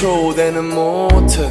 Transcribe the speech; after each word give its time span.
초대는 0.00 0.64
못해. 0.74 1.46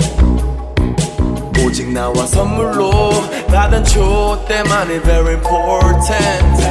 오직 1.63 1.87
나와 1.91 2.25
선물로 2.25 3.11
받은 3.47 3.83
초대만이 3.83 5.03
very 5.03 5.35
important. 5.35 6.63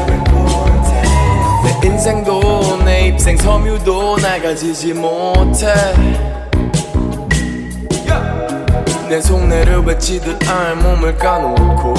내 1.63 1.87
인생도 1.87 2.83
내 2.85 3.07
입생 3.07 3.37
섬유도 3.37 4.17
날 4.17 4.43
가지지 4.43 4.93
못해. 4.93 5.73
내 9.09 9.21
속내를 9.21 9.85
외치듯 9.85 10.51
알몸을 10.51 11.17
까놓고 11.17 11.95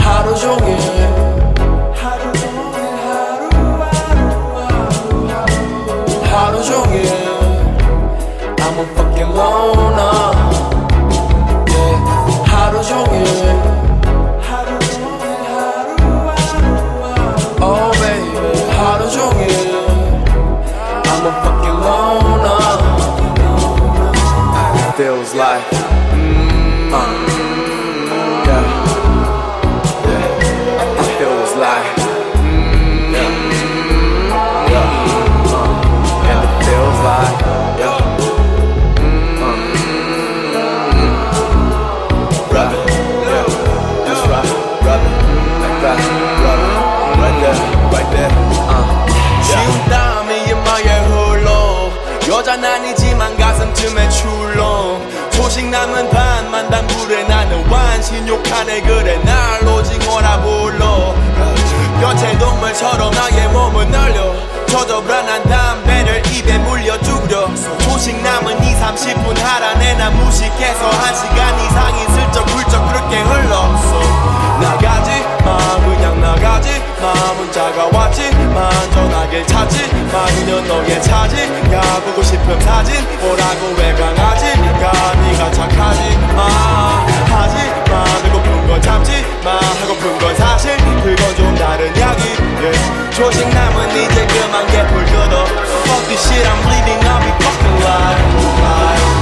하루 0.00 0.34
종일 0.36 1.17
반만 56.68 56.70
단불에 56.70 57.24
나는 57.24 57.66
완신욕하네. 57.68 58.82
그래 58.82 59.16
날 59.24 59.66
오징어라 59.66 60.40
불러. 60.42 61.14
여체 62.00 62.38
동물처럼 62.38 63.10
나의 63.12 63.48
몸을 63.48 63.90
날려. 63.90 64.34
젖어 64.66 65.00
불안한 65.00 65.42
담배를 65.44 66.22
입에 66.26 66.58
물려 66.58 67.00
죽여 67.00 67.48
소식 67.56 68.20
남은 68.22 68.62
2, 68.62 68.74
30분 68.74 69.38
하라네 69.40 69.94
난 69.94 70.14
무식해서 70.14 70.90
한 70.90 71.14
시간 71.14 71.58
이상 71.64 71.77
전화길 79.38 79.46
찾지 79.46 79.92
마 80.12 80.26
그녀 80.26 80.60
너의 80.62 81.02
차지 81.02 81.36
가 81.70 82.00
보고 82.00 82.22
싶은 82.22 82.60
사진 82.60 82.94
뭐라고 83.20 83.74
왜 83.78 83.92
강하지 83.94 84.46
가 84.80 85.14
네가 85.14 85.50
착하지 85.52 86.18
마. 86.34 86.44
하지 86.44 87.56
마. 87.90 88.04
배고픈 88.22 88.66
건 88.66 88.82
참지 88.82 89.12
마. 89.44 89.56
하고픈 89.56 90.18
건 90.18 90.34
사실 90.34 90.76
그건 90.76 91.36
좀 91.36 91.54
다른 91.54 91.94
이야기. 91.96 92.22
Yeah. 92.58 93.10
조식 93.10 93.48
남은 93.48 93.90
이제 93.90 94.26
그만 94.26 94.66
개불 94.66 95.04
끄덕. 95.04 95.46
Fuck 95.46 96.08
this 96.08 96.26
shit 96.26 96.46
I'm 96.46 96.62
bleeding 96.64 97.04
I'll 97.06 97.20
be 97.22 97.30
fucking 97.38 97.82
alive 97.82 98.18
alive. 98.34 99.17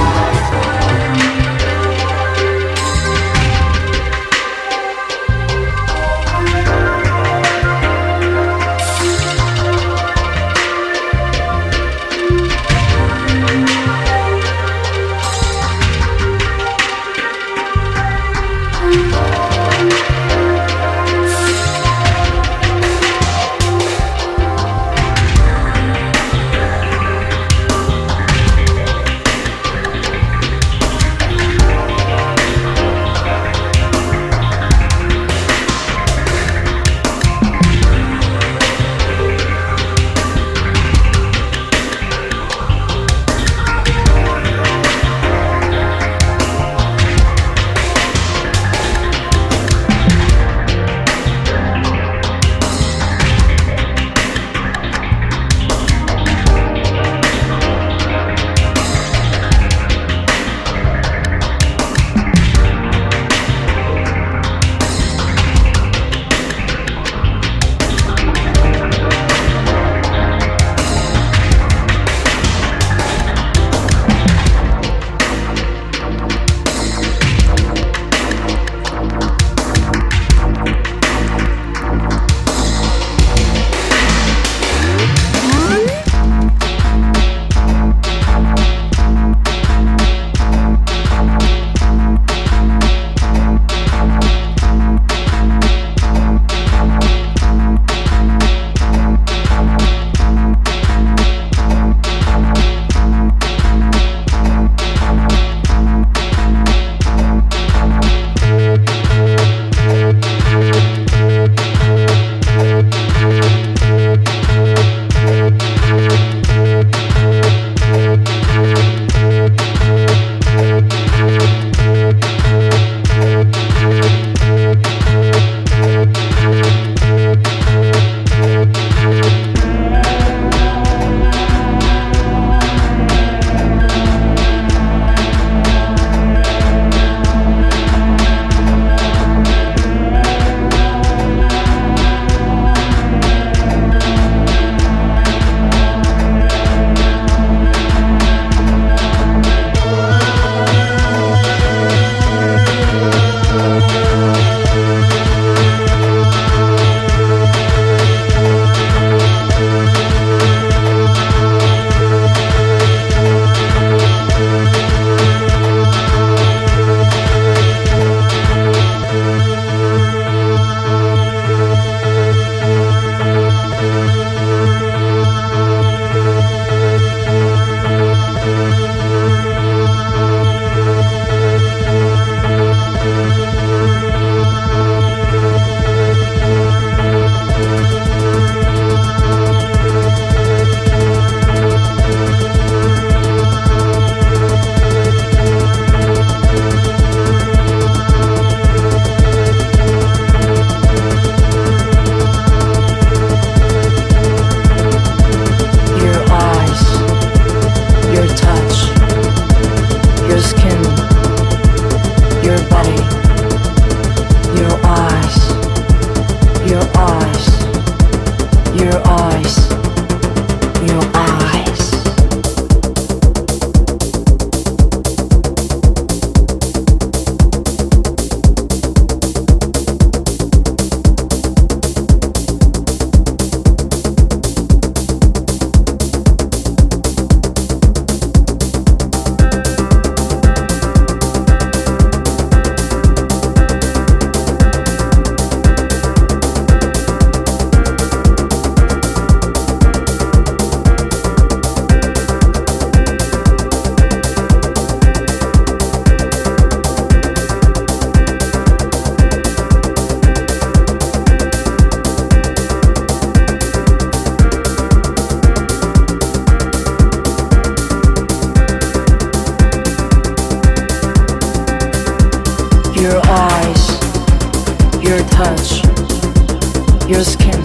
Your 277.07 277.23
skin, 277.23 277.63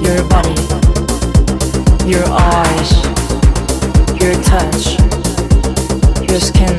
your 0.00 0.22
body, 0.28 0.54
your 2.06 2.24
eyes, 2.28 2.92
your 4.20 4.34
touch, 4.44 4.96
your 6.30 6.38
skin, 6.38 6.78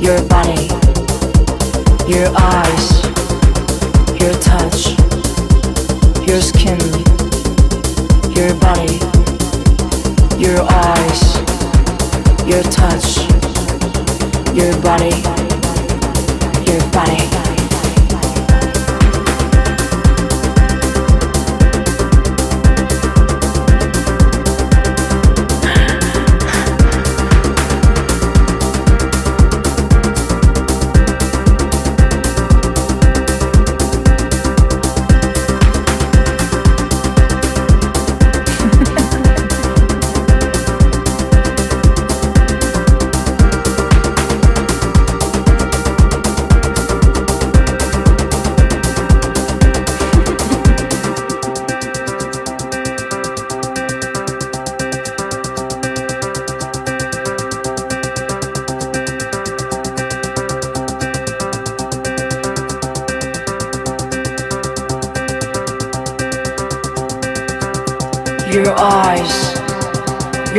your 0.00 0.22
body, 0.28 0.68
your 2.06 2.30
eyes, 2.36 3.02
your 4.20 4.32
touch, 4.40 4.96
your 6.28 6.40
skin, 6.40 6.97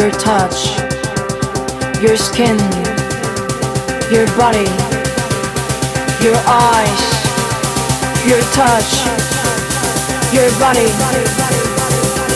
your 0.10 0.20
touch, 0.20 0.76
your 2.02 2.18
skin, 2.18 2.58
your 4.12 4.26
body, 4.36 4.66
your 6.24 6.36
eyes, 6.48 7.02
your 8.28 8.42
touch, 8.54 9.06
your 10.34 10.50
body, 10.60 10.90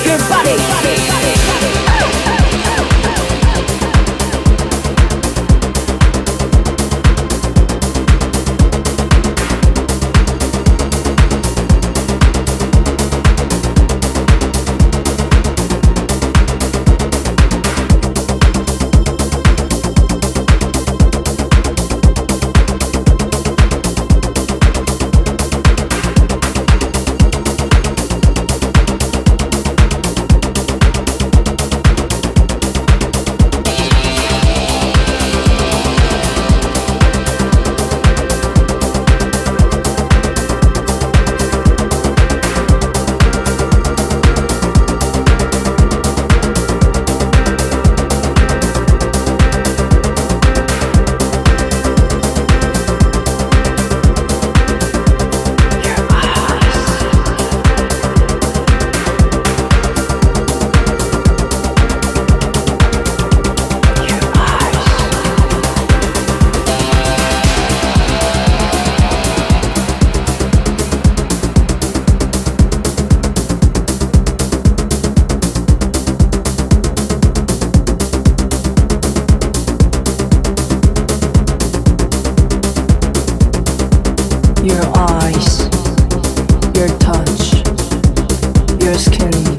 your 0.05 0.19
body. 0.30 1.53
Your 84.64 84.82
eyes, 84.95 85.59
your 86.74 86.88
touch, 86.99 87.64
your 88.82 88.95
skin, 88.95 89.53